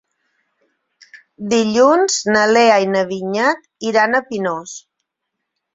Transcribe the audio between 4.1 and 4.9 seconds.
a Pinós.